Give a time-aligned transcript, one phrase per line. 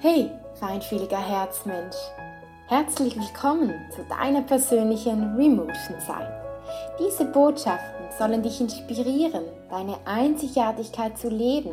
[0.00, 1.96] Hey, feinfühliger Herzmensch.
[2.68, 6.30] Herzlich willkommen zu deiner persönlichen Remotion Zeit.
[7.00, 11.72] Diese Botschaften sollen dich inspirieren, deine Einzigartigkeit zu leben,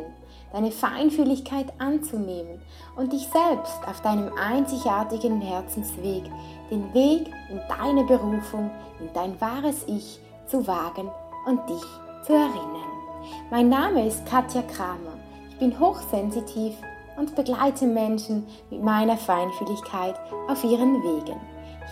[0.52, 2.60] deine Feinfühligkeit anzunehmen
[2.96, 6.24] und dich selbst auf deinem einzigartigen Herzensweg,
[6.68, 11.08] den Weg in deine Berufung, in dein wahres Ich zu wagen
[11.46, 11.84] und dich
[12.26, 12.90] zu erinnern.
[13.52, 15.14] Mein Name ist Katja Kramer.
[15.48, 16.74] Ich bin hochsensitiv
[17.16, 20.14] und begleite Menschen mit meiner Feinfühligkeit
[20.48, 21.40] auf ihren Wegen.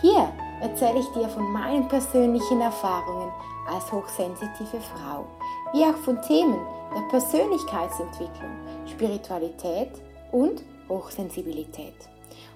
[0.01, 3.31] Hier erzähle ich dir von meinen persönlichen Erfahrungen
[3.67, 5.25] als hochsensitive Frau,
[5.73, 6.59] wie auch von Themen
[6.95, 8.51] der Persönlichkeitsentwicklung,
[8.85, 9.91] Spiritualität
[10.31, 11.95] und Hochsensibilität.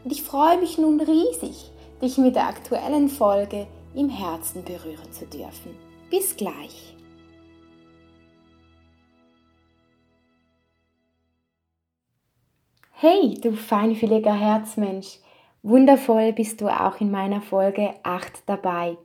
[0.03, 5.25] Und ich freue mich nun riesig, dich mit der aktuellen Folge im Herzen berühren zu
[5.25, 5.75] dürfen.
[6.09, 6.95] Bis gleich!
[13.01, 15.19] Hey, du feinfühliger Herzmensch,
[15.63, 18.97] wundervoll bist du auch in meiner Folge 8 dabei.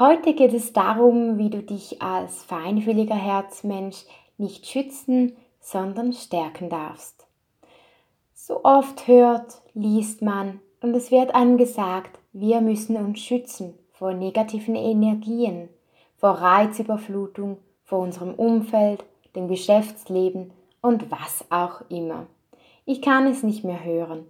[0.00, 4.04] Heute geht es darum, wie du dich als feinfühliger Herzmensch
[4.36, 7.28] nicht schützen, sondern stärken darfst.
[8.34, 14.12] So oft hört, liest man und es wird einem gesagt, wir müssen uns schützen vor
[14.12, 15.68] negativen Energien,
[16.16, 19.04] vor Reizüberflutung, vor unserem Umfeld,
[19.36, 22.26] dem Geschäftsleben und was auch immer.
[22.90, 24.24] Ich kann es nicht mehr hören.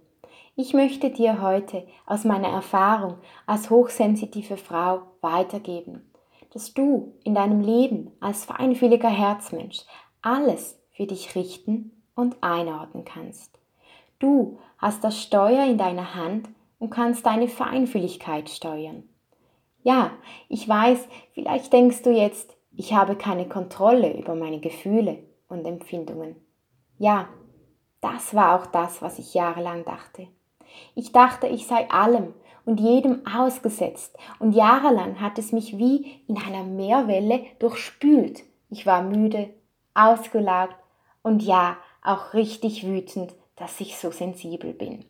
[0.57, 6.11] Ich möchte dir heute aus meiner Erfahrung als hochsensitive Frau weitergeben,
[6.51, 9.85] dass du in deinem Leben als feinfühliger Herzmensch
[10.21, 13.57] alles für dich richten und einordnen kannst.
[14.19, 19.07] Du hast das Steuer in deiner Hand und kannst deine Feinfühligkeit steuern.
[19.83, 20.11] Ja,
[20.49, 26.35] ich weiß, vielleicht denkst du jetzt, ich habe keine Kontrolle über meine Gefühle und Empfindungen.
[26.97, 27.29] Ja,
[28.01, 30.27] das war auch das, was ich jahrelang dachte.
[30.95, 32.33] Ich dachte, ich sei allem
[32.65, 38.43] und jedem ausgesetzt und jahrelang hat es mich wie in einer Meerwelle durchspült.
[38.69, 39.49] Ich war müde,
[39.93, 40.75] ausgelaugt
[41.23, 45.05] und ja, auch richtig wütend, dass ich so sensibel bin.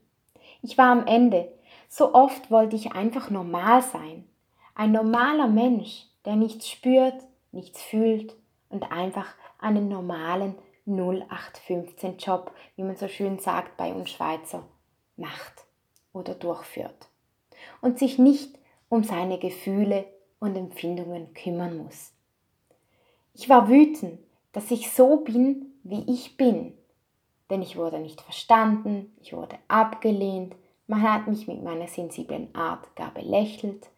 [0.61, 1.51] Ich war am Ende.
[1.87, 4.27] So oft wollte ich einfach normal sein.
[4.75, 7.15] Ein normaler Mensch, der nichts spürt,
[7.51, 8.35] nichts fühlt
[8.69, 9.27] und einfach
[9.59, 10.55] einen normalen
[10.89, 14.63] 0815 Job, wie man so schön sagt bei uns Schweizer,
[15.15, 15.65] macht
[16.13, 17.09] oder durchführt
[17.81, 18.57] und sich nicht
[18.89, 20.05] um seine Gefühle
[20.39, 22.13] und Empfindungen kümmern muss.
[23.33, 24.19] Ich war wütend,
[24.51, 26.73] dass ich so bin, wie ich bin,
[27.49, 30.55] denn ich wurde nicht verstanden, ich wurde abgelehnt,
[30.87, 33.89] man hat mich mit meiner sensiblen Art gar belächelt.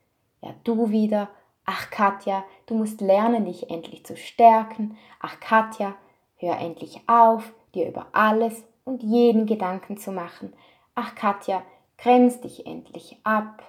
[0.41, 1.29] Ja, du wieder.
[1.63, 4.97] Ach Katja, du musst lernen, dich endlich zu stärken.
[5.21, 5.95] Ach Katja,
[6.41, 10.53] Hör endlich auf, dir über alles und jeden Gedanken zu machen.
[10.95, 11.61] Ach Katja,
[11.99, 13.61] grenz dich endlich ab.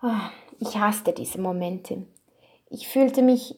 [0.00, 2.06] Ah, ich hasste diese Momente.
[2.68, 3.56] Ich fühlte mich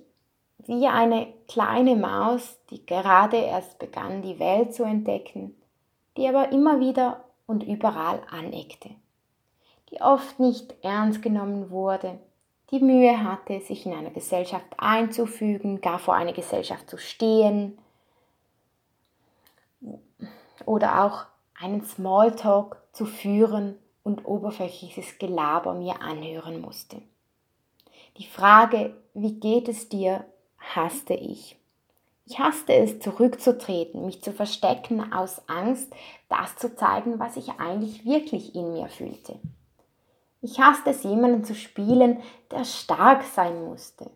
[0.65, 5.55] wie eine kleine Maus, die gerade erst begann, die Welt zu entdecken,
[6.17, 8.89] die aber immer wieder und überall aneckte,
[9.91, 12.19] die oft nicht ernst genommen wurde,
[12.73, 17.79] die Mühe hatte, sich in einer Gesellschaft einzufügen, gar vor einer Gesellschaft zu stehen
[20.65, 21.27] oder auch
[21.61, 27.03] einen Smalltalk zu führen und oberflächliches Gelaber mir anhören musste.
[28.19, 30.25] Die Frage, wie geht es dir,
[30.59, 31.59] hasste ich.
[32.25, 35.93] Ich hasste es, zurückzutreten, mich zu verstecken aus Angst,
[36.29, 39.39] das zu zeigen, was ich eigentlich wirklich in mir fühlte.
[40.43, 42.21] Ich hasste es, jemanden zu spielen,
[42.51, 44.11] der stark sein musste.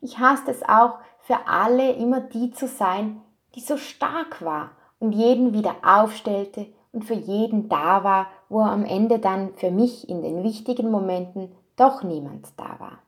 [0.00, 3.22] Ich hasste es auch, für alle immer die zu sein,
[3.54, 8.84] die so stark war und jeden wieder aufstellte und für jeden da war, wo am
[8.84, 12.98] Ende dann für mich in den wichtigen Momenten doch niemand da war.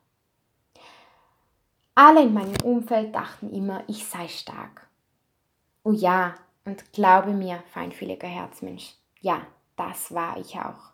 [1.97, 4.89] Alle in meinem Umfeld dachten immer, ich sei stark.
[5.83, 6.35] Oh ja,
[6.65, 9.41] und glaube mir, feinfühliger Herzmensch, ja,
[9.75, 10.92] das war ich auch.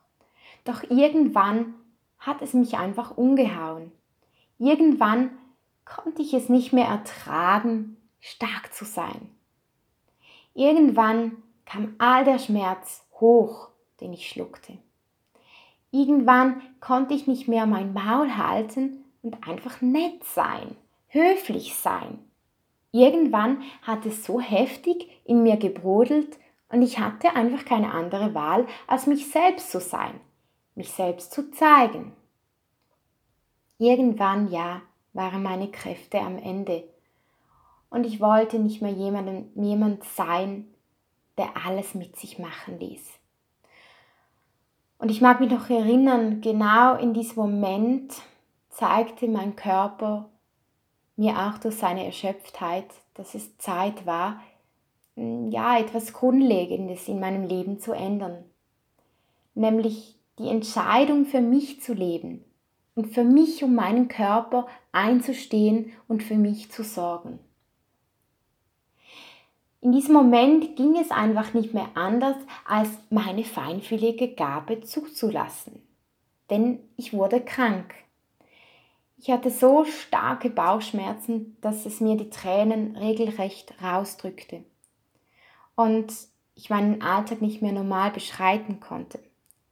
[0.68, 1.76] Doch irgendwann
[2.18, 3.90] hat es mich einfach umgehauen.
[4.58, 5.30] Irgendwann
[5.86, 9.30] konnte ich es nicht mehr ertragen, stark zu sein.
[10.52, 13.70] Irgendwann kam all der Schmerz hoch,
[14.02, 14.76] den ich schluckte.
[15.90, 20.76] Irgendwann konnte ich nicht mehr mein Maul halten und einfach nett sein,
[21.06, 22.18] höflich sein.
[22.92, 26.38] Irgendwann hat es so heftig in mir gebrodelt
[26.68, 30.20] und ich hatte einfach keine andere Wahl, als mich selbst zu sein
[30.78, 32.12] mich selbst zu zeigen.
[33.76, 34.80] Irgendwann, ja,
[35.12, 36.84] waren meine Kräfte am Ende
[37.90, 40.66] und ich wollte nicht mehr jemanden, jemand sein,
[41.36, 43.04] der alles mit sich machen ließ.
[44.98, 48.14] Und ich mag mich noch erinnern, genau in diesem Moment
[48.70, 50.28] zeigte mein Körper
[51.16, 54.40] mir auch durch seine Erschöpftheit, dass es Zeit war,
[55.16, 58.44] ja, etwas Grundlegendes in meinem Leben zu ändern.
[59.54, 62.44] Nämlich die Entscheidung für mich zu leben
[62.94, 67.38] und für mich um meinen Körper einzustehen und für mich zu sorgen.
[69.80, 72.36] In diesem Moment ging es einfach nicht mehr anders,
[72.66, 75.82] als meine feinfühlige Gabe zuzulassen.
[76.50, 77.94] Denn ich wurde krank.
[79.18, 84.64] Ich hatte so starke Bauchschmerzen, dass es mir die Tränen regelrecht rausdrückte.
[85.76, 86.12] Und
[86.56, 89.20] ich meinen Alltag nicht mehr normal beschreiten konnte.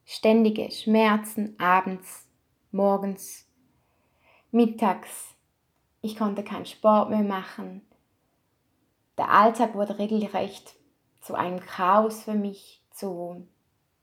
[0.09, 2.29] Ständige Schmerzen abends,
[2.71, 3.45] morgens,
[4.53, 5.35] mittags.
[6.01, 7.83] Ich konnte keinen Sport mehr machen.
[9.19, 10.77] Der Alltag wurde regelrecht
[11.21, 13.49] zu einem Chaos für mich, zu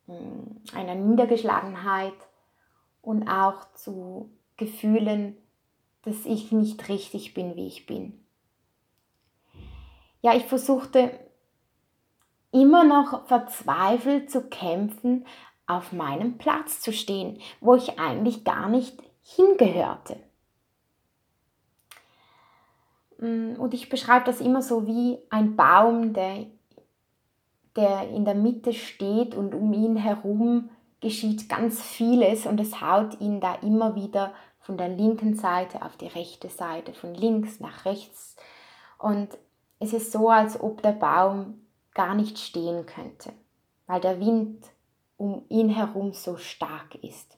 [0.07, 2.17] hm, einer Niedergeschlagenheit
[3.01, 5.38] und auch zu Gefühlen,
[6.01, 8.25] dass ich nicht richtig bin, wie ich bin.
[10.21, 11.17] Ja, ich versuchte
[12.51, 15.25] immer noch verzweifelt zu kämpfen,
[15.77, 20.17] auf meinem Platz zu stehen, wo ich eigentlich gar nicht hingehörte.
[23.19, 26.45] Mm, und ich beschreibe das immer so wie ein Baum, der,
[27.75, 30.69] der in der Mitte steht und um ihn herum
[31.01, 35.97] geschieht ganz vieles und es haut ihn da immer wieder von der linken Seite auf
[35.97, 38.37] die rechte Seite, von links nach rechts.
[38.97, 39.29] Und
[39.79, 43.33] es ist so, als ob der Baum gar nicht stehen könnte,
[43.85, 44.65] weil der Wind
[45.23, 47.37] um ihn herum so stark ist.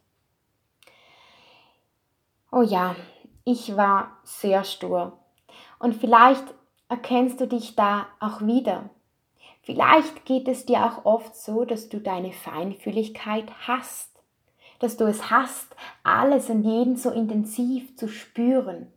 [2.51, 2.95] Oh ja,
[3.43, 5.19] ich war sehr stur.
[5.77, 6.43] Und vielleicht
[6.89, 8.89] erkennst du dich da auch wieder.
[9.61, 14.09] Vielleicht geht es dir auch oft so, dass du deine Feinfühligkeit hast,
[14.79, 18.91] dass du es hast, alles und jeden so intensiv zu spüren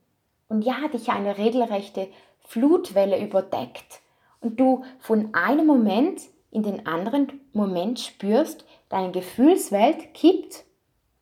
[0.49, 2.08] und ja, dich eine regelrechte
[2.41, 4.00] Flutwelle überdeckt
[4.41, 10.65] und du von einem Moment in den anderen Moment spürst, deine Gefühlswelt kippt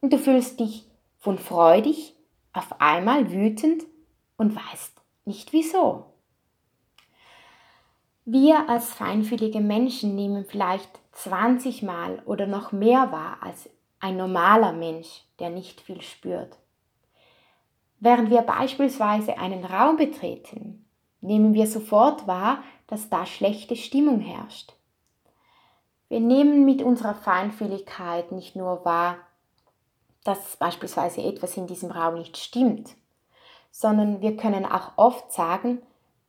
[0.01, 0.89] und du fühlst dich
[1.19, 2.15] von freudig
[2.53, 3.85] auf einmal wütend
[4.37, 6.07] und weißt nicht wieso.
[8.25, 13.69] Wir als feinfühlige Menschen nehmen vielleicht 20 Mal oder noch mehr wahr als
[14.01, 16.57] ein normaler Mensch, der nicht viel spürt.
[17.99, 20.87] Während wir beispielsweise einen Raum betreten,
[21.21, 24.76] nehmen wir sofort wahr, dass da schlechte Stimmung herrscht.
[26.09, 29.19] Wir nehmen mit unserer Feinfühligkeit nicht nur wahr,
[30.25, 32.95] dass beispielsweise etwas in diesem Raum nicht stimmt,
[33.71, 35.83] sondern wir können auch oft sagen,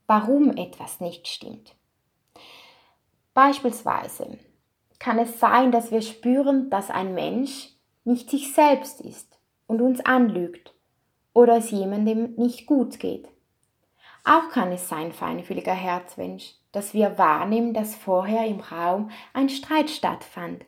[0.07, 1.75] warum etwas nicht stimmt.
[3.33, 4.39] Beispielsweise
[4.99, 7.69] kann es sein, dass wir spüren, dass ein Mensch
[8.03, 9.37] nicht sich selbst ist
[9.67, 10.73] und uns anlügt
[11.33, 13.27] oder es jemandem nicht gut geht.
[14.27, 19.89] Auch kann es sein, feinfühliger Herzmensch, dass wir wahrnehmen, dass vorher im Raum ein Streit
[19.89, 20.65] stattfand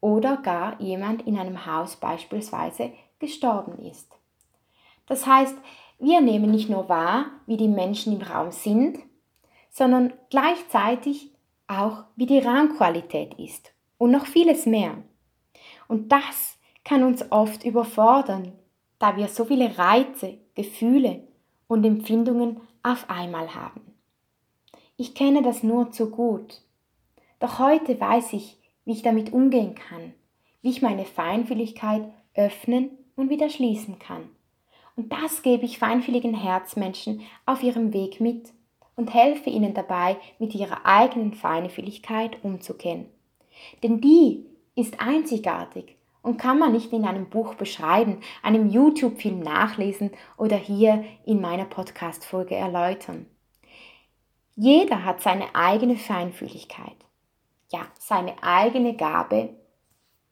[0.00, 4.10] oder gar jemand in einem Haus beispielsweise gestorben ist.
[5.04, 5.54] Das heißt,
[5.98, 8.98] wir nehmen nicht nur wahr, wie die Menschen im Raum sind,
[9.68, 11.32] sondern gleichzeitig
[11.66, 14.96] auch wie die Raumqualität ist und noch vieles mehr.
[15.86, 18.52] Und das kann uns oft überfordern,
[18.98, 21.28] da wir so viele Reize, Gefühle
[21.68, 23.80] und Empfindungen auf einmal haben.
[24.96, 26.62] Ich kenne das nur zu gut.
[27.40, 30.12] Doch heute weiß ich, wie ich damit umgehen kann,
[30.60, 32.02] wie ich meine Feinfühligkeit
[32.34, 34.28] öffnen und wieder schließen kann.
[34.96, 38.52] Und das gebe ich feinfühligen Herzmenschen auf ihrem Weg mit
[38.94, 43.06] und helfe ihnen dabei, mit ihrer eigenen Feinfühligkeit umzugehen.
[43.82, 50.12] Denn die ist einzigartig und kann man nicht in einem Buch beschreiben, einem YouTube-Film nachlesen
[50.36, 53.26] oder hier in meiner Podcast-Folge erläutern.
[54.54, 56.96] Jeder hat seine eigene Feinfühligkeit,
[57.70, 59.50] ja, seine eigene Gabe,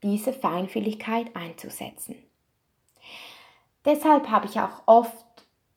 [0.02, 2.16] diese Feinfühligkeit einzusetzen.
[3.84, 5.26] Deshalb habe ich auch oft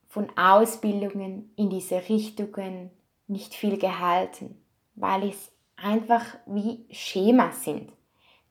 [0.08, 2.92] von Ausbildungen in diese Richtungen
[3.28, 4.62] nicht viel gehalten,
[4.96, 7.92] weil es einfach wie Schemas sind,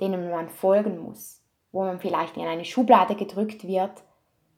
[0.00, 1.41] denen man folgen muss,
[1.72, 4.02] wo man vielleicht in eine Schublade gedrückt wird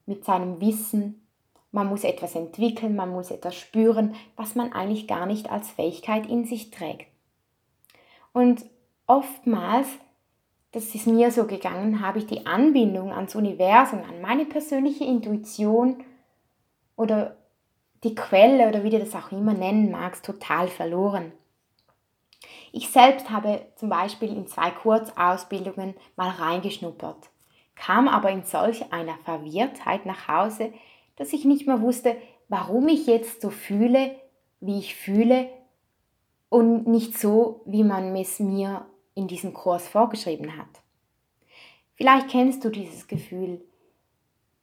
[0.06, 1.26] mit seinem Wissen.
[1.70, 6.26] Man muss etwas entwickeln, man muss etwas spüren, was man eigentlich gar nicht als Fähigkeit
[6.26, 7.06] in sich trägt.
[8.32, 8.64] Und
[9.06, 9.88] oftmals,
[10.72, 16.02] das ist mir so gegangen, habe ich die Anbindung ans Universum, an meine persönliche Intuition
[16.96, 17.36] oder
[18.02, 21.32] die Quelle oder wie du das auch immer nennen magst, total verloren.
[22.76, 27.30] Ich selbst habe zum Beispiel in zwei Kurzausbildungen mal reingeschnuppert,
[27.76, 30.72] kam aber in solch einer Verwirrtheit nach Hause,
[31.14, 32.16] dass ich nicht mehr wusste,
[32.48, 34.16] warum ich jetzt so fühle,
[34.58, 35.48] wie ich fühle
[36.48, 40.82] und nicht so, wie man es mir in diesem Kurs vorgeschrieben hat.
[41.94, 43.60] Vielleicht kennst du dieses Gefühl.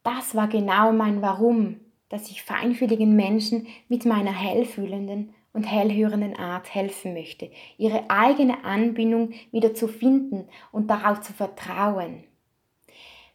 [0.04, 6.74] Das war genau mein Warum, dass ich feinfühligen Menschen mit meiner hellfühlenden und hellhörenden Art
[6.74, 12.24] helfen möchte, ihre eigene Anbindung wieder zu finden und darauf zu vertrauen.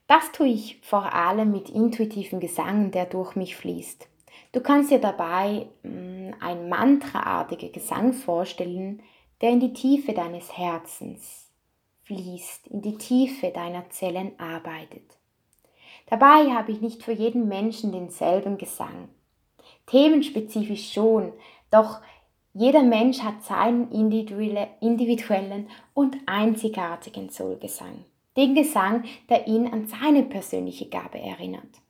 [0.06, 4.08] Das tue ich vor allem mit intuitivem Gesang, der durch mich fließt.
[4.52, 9.02] Du kannst dir dabei mm, ein mantraartiger Gesang vorstellen,
[9.40, 11.50] der in die Tiefe deines Herzens
[12.04, 15.18] fließt, in die Tiefe deiner Zellen arbeitet.
[16.08, 19.08] Dabei habe ich nicht für jeden Menschen denselben Gesang.
[19.86, 21.32] Themenspezifisch schon,
[21.70, 22.00] doch
[22.58, 28.06] jeder Mensch hat seinen individuellen und einzigartigen Soulgesang.
[28.36, 31.82] Den Gesang, der ihn an seine persönliche Gabe erinnert.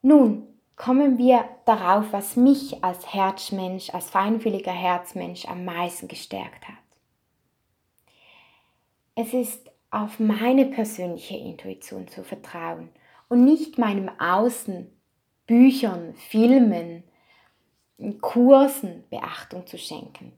[0.00, 0.47] Nun
[0.78, 6.76] kommen wir darauf, was mich als Herzmensch, als feinfühliger Herzmensch am meisten gestärkt hat.
[9.16, 12.90] Es ist auf meine persönliche Intuition zu vertrauen
[13.28, 14.88] und nicht meinem Außen,
[15.46, 17.02] Büchern, Filmen,
[18.20, 20.32] Kursen Beachtung zu schenken.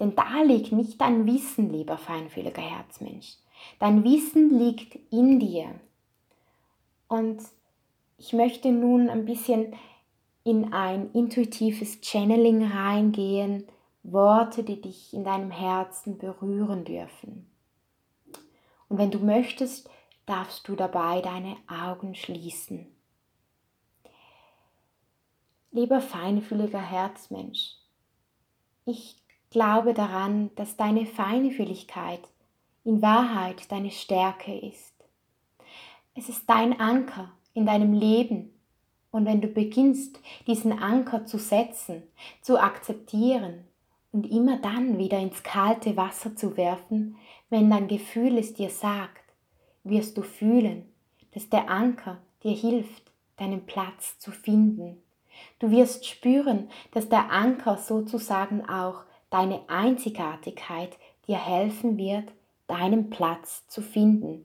[0.00, 3.36] Denn da liegt nicht dein Wissen, lieber feinfühliger Herzmensch.
[3.78, 5.78] Dein Wissen liegt in dir.
[7.06, 7.40] Und
[8.16, 9.74] ich möchte nun ein bisschen
[10.44, 13.66] in ein intuitives Channeling reingehen,
[14.02, 17.50] Worte, die dich in deinem Herzen berühren dürfen.
[18.88, 19.88] Und wenn du möchtest,
[20.26, 22.86] darfst du dabei deine Augen schließen.
[25.70, 27.76] Lieber feinfühliger Herzmensch,
[28.84, 29.16] ich
[29.50, 32.20] glaube daran, dass deine Feinfühligkeit
[32.84, 34.92] in Wahrheit deine Stärke ist.
[36.14, 38.50] Es ist dein Anker in deinem Leben.
[39.10, 42.02] Und wenn du beginnst, diesen Anker zu setzen,
[42.42, 43.64] zu akzeptieren
[44.12, 47.16] und immer dann wieder ins kalte Wasser zu werfen,
[47.48, 49.22] wenn dein Gefühl es dir sagt,
[49.84, 50.84] wirst du fühlen,
[51.32, 54.98] dass der Anker dir hilft, deinen Platz zu finden
[55.58, 60.96] Du wirst spüren, dass der Anker sozusagen auch deine Einzigartigkeit
[61.26, 62.32] dir helfen wird,
[62.66, 64.44] deinen Platz zu finden.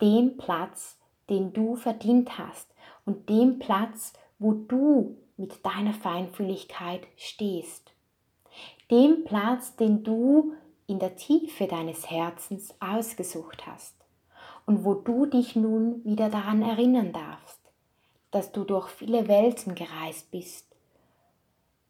[0.00, 0.98] Den Platz,
[1.32, 2.68] den du verdient hast
[3.04, 7.92] und den Platz, wo du mit deiner Feinfühligkeit stehst.
[8.92, 10.52] Den Platz, den du
[10.86, 13.96] in der Tiefe deines Herzens ausgesucht hast
[14.66, 17.62] und wo du dich nun wieder daran erinnern darfst
[18.32, 20.66] dass du durch viele Welten gereist bist,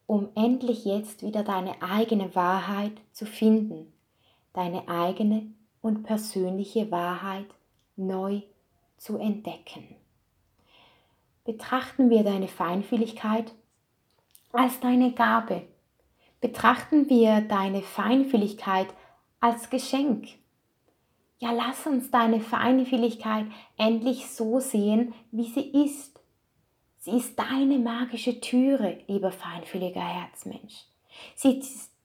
[0.06, 3.90] um endlich jetzt wieder deine eigene Wahrheit zu finden,
[4.52, 5.46] deine eigene
[5.80, 7.46] und persönliche Wahrheit
[7.96, 8.42] neu
[9.02, 9.96] zu entdecken.
[11.44, 13.52] Betrachten wir deine Feinfühligkeit
[14.52, 15.62] als deine Gabe.
[16.40, 18.88] Betrachten wir deine Feinfühligkeit
[19.40, 20.28] als Geschenk.
[21.38, 26.12] Ja, lass uns deine Feinfühligkeit endlich so sehen, wie sie ist
[27.04, 30.84] Sie ist deine magische Türe, lieber feinfühliger Herzmensch.
[31.34, 31.60] Sie,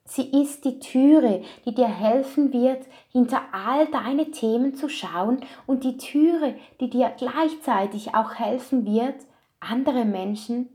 [0.07, 5.83] sie ist die Türe, die dir helfen wird, hinter all deine Themen zu schauen und
[5.83, 9.15] die Türe, die dir gleichzeitig auch helfen wird,
[9.59, 10.69] andere Menschen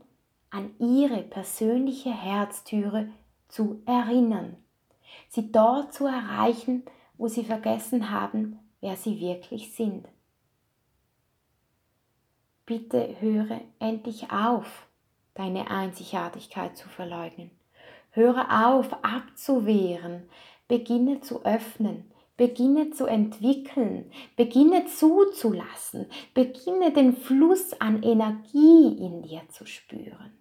[0.49, 3.09] an ihre persönliche Herztüre
[3.47, 4.57] zu erinnern.
[5.29, 6.83] Sie dort zu erreichen,
[7.17, 10.07] wo sie vergessen haben, wer sie wirklich sind.
[12.65, 14.87] Bitte höre endlich auf,
[15.33, 17.51] deine Einzigartigkeit zu verleugnen.
[18.13, 20.29] Höre auf, abzuwehren.
[20.67, 22.11] Beginne zu öffnen.
[22.37, 24.11] Beginne zu entwickeln.
[24.35, 26.07] Beginne zuzulassen.
[26.33, 30.37] Beginne den Fluss an Energie in dir zu spüren.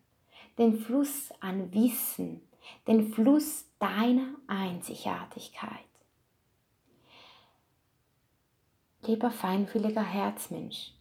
[0.59, 2.43] Den Fluss an Wissen.
[2.87, 5.81] Den Fluss deiner Einzigartigkeit.
[9.05, 10.93] Lieber feinfühliger Herzmensch,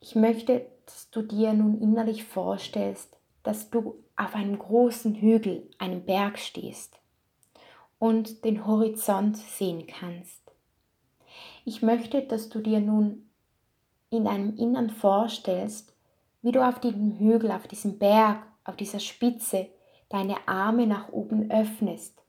[0.00, 6.04] ich möchte, dass du dir nun innerlich vorstellst, dass du auf einem großen Hügel, einem
[6.04, 6.98] Berg stehst
[8.00, 10.42] und den Horizont sehen kannst.
[11.64, 13.30] Ich möchte, dass du dir nun
[14.10, 15.94] in deinem Innern vorstellst,
[16.42, 19.68] wie du auf diesem Hügel, auf diesem Berg, auf dieser Spitze
[20.08, 22.24] deine Arme nach oben öffnest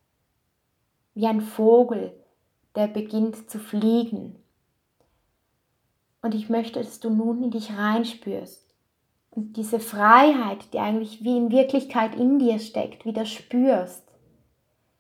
[1.16, 2.14] wie ein Vogel,
[2.76, 4.36] der beginnt zu fliegen.
[6.22, 8.65] Und ich möchte, dass du nun in dich reinspürst
[9.36, 14.04] und diese Freiheit, die eigentlich wie in Wirklichkeit in dir steckt, wieder spürst.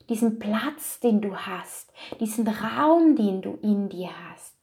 [0.09, 4.53] Diesen Platz, den du hast, diesen Raum, den du in dir hast.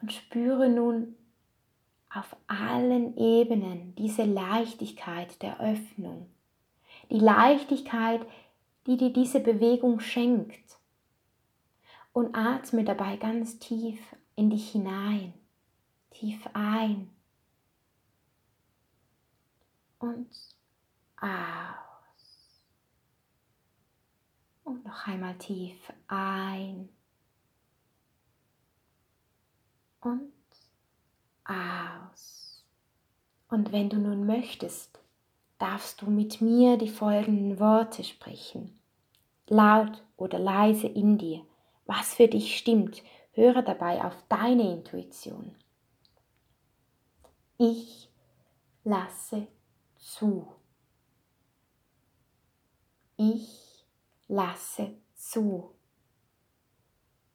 [0.00, 1.16] Und spüre nun
[2.08, 6.30] auf allen Ebenen diese Leichtigkeit der Öffnung.
[7.10, 8.24] Die Leichtigkeit,
[8.86, 10.78] die dir diese Bewegung schenkt.
[12.12, 13.98] Und atme dabei ganz tief
[14.36, 15.34] in dich hinein,
[16.12, 17.10] tief ein
[20.04, 20.28] und
[21.20, 22.60] aus.
[24.64, 25.76] Und noch einmal tief
[26.08, 26.88] ein
[30.00, 30.32] und
[31.44, 32.64] aus.
[33.48, 34.98] Und wenn du nun möchtest,
[35.58, 38.78] darfst du mit mir die folgenden Worte sprechen.
[39.46, 41.44] Laut oder leise in dir.
[41.86, 45.54] Was für dich stimmt, höre dabei auf deine Intuition.
[47.58, 48.08] Ich
[48.84, 49.46] lasse
[50.04, 50.54] zu.
[53.16, 53.86] Ich
[54.28, 55.74] lasse zu,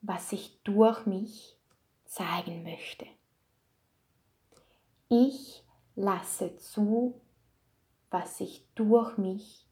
[0.01, 1.57] was sich durch mich
[2.05, 3.07] zeigen möchte.
[5.09, 5.63] Ich
[5.95, 7.19] lasse zu,
[8.11, 9.65] was sich durch mich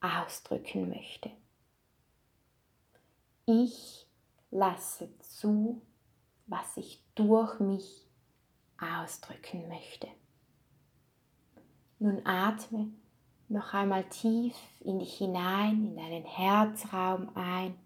[0.00, 1.30] ausdrücken möchte.
[3.46, 4.08] Ich
[4.50, 5.80] lasse zu,
[6.46, 8.08] was sich durch mich
[8.78, 10.08] ausdrücken möchte.
[12.02, 12.88] Nun atme
[13.48, 17.76] noch einmal tief in dich hinein, in deinen Herzraum ein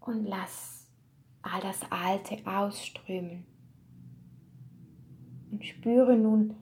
[0.00, 0.90] und lass
[1.42, 3.46] all das Alte ausströmen.
[5.52, 6.56] Und spüre nun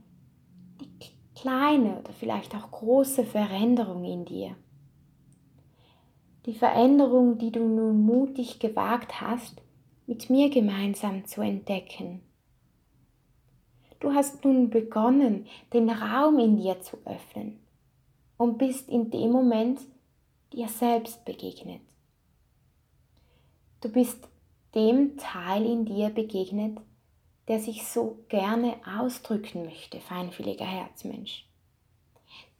[0.82, 0.90] die
[1.40, 4.54] kleine oder vielleicht auch große Veränderung in dir.
[6.44, 9.62] Die Veränderung, die du nun mutig gewagt hast,
[10.06, 12.20] mit mir gemeinsam zu entdecken.
[14.02, 17.60] Du hast nun begonnen, den Raum in dir zu öffnen
[18.36, 19.80] und bist in dem Moment
[20.52, 21.82] dir selbst begegnet.
[23.80, 24.28] Du bist
[24.74, 26.78] dem Teil in dir begegnet,
[27.46, 31.46] der sich so gerne ausdrücken möchte, feinfühliger Herzmensch.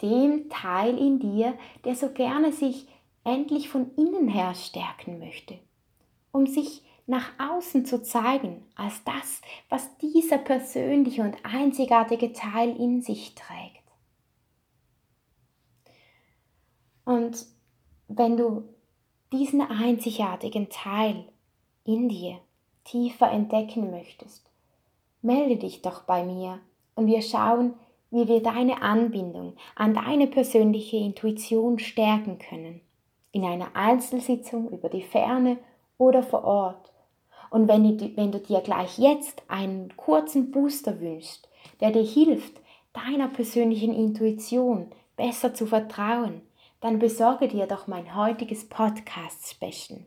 [0.01, 2.87] Dem Teil in dir, der so gerne sich
[3.25, 5.59] endlich von innen her stärken möchte,
[6.31, 13.03] um sich nach außen zu zeigen als das, was dieser persönliche und einzigartige Teil in
[13.03, 13.83] sich trägt.
[17.05, 17.47] Und
[18.09, 18.65] wenn du
[19.33, 21.25] diesen einzigartigen Teil
[21.85, 22.39] in dir
[22.85, 24.49] tiefer entdecken möchtest,
[25.21, 26.61] melde dich doch bei mir
[26.95, 27.75] und wir schauen,
[28.11, 32.81] wie wir deine Anbindung an deine persönliche Intuition stärken können.
[33.33, 35.57] In einer Einzelsitzung über die Ferne
[35.97, 36.92] oder vor Ort
[37.53, 42.59] und wenn du, wenn du dir gleich jetzt einen kurzen Booster wünschst, der dir hilft,
[42.95, 46.41] deiner persönlichen Intuition besser zu vertrauen,
[46.81, 50.01] dann besorge dir doch mein heutiges Podcast-Special.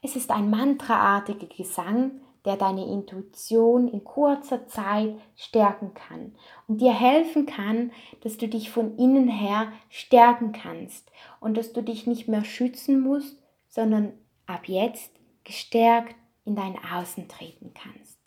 [0.00, 6.34] Es ist ein mantraartiger Gesang, der deine Intuition in kurzer Zeit stärken kann
[6.68, 11.82] und dir helfen kann, dass du dich von innen her stärken kannst und dass du
[11.82, 13.36] dich nicht mehr schützen musst,
[13.68, 14.14] sondern
[14.46, 15.12] ab jetzt
[15.44, 18.18] gestärkt in dein Außen treten kannst.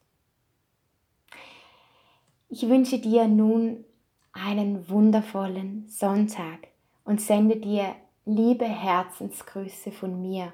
[2.49, 3.84] Ich wünsche dir nun
[4.32, 6.67] einen wundervollen Sonntag
[7.04, 10.54] und sende dir liebe Herzensgrüße von mir.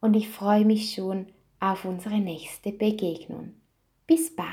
[0.00, 1.26] Und ich freue mich schon
[1.60, 3.54] auf unsere nächste Begegnung.
[4.06, 4.48] Bis bald,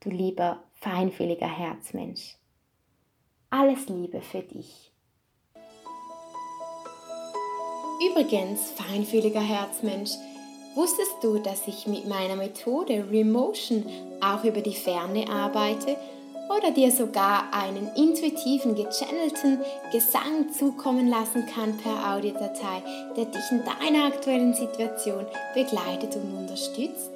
[0.00, 2.36] du lieber feinfühliger Herzmensch.
[3.50, 4.92] Alles Liebe für dich.
[8.10, 10.10] Übrigens, feinfühliger Herzmensch,
[10.74, 13.86] Wusstest du, dass ich mit meiner Methode Remotion
[14.20, 15.96] auch über die Ferne arbeite
[16.50, 19.60] oder dir sogar einen intuitiven, gechannelten
[19.92, 22.82] Gesang zukommen lassen kann per Audiodatei,
[23.16, 27.10] der dich in deiner aktuellen Situation begleitet und unterstützt?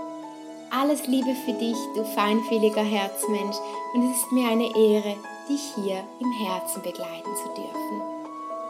[0.70, 3.56] Alles Liebe für dich, du feinfühliger Herzmensch,
[3.94, 5.16] und es ist mir eine Ehre,
[5.48, 8.02] dich hier im Herzen begleiten zu dürfen.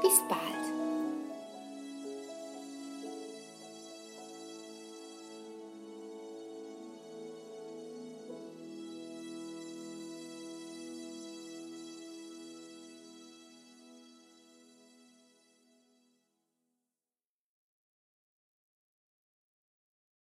[0.00, 0.57] Bis bald.